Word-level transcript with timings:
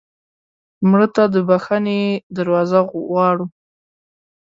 مړه 0.89 1.07
ته 1.15 1.23
د 1.33 1.35
بښنې 1.47 2.01
دروازه 2.37 2.79
غواړو 3.09 3.45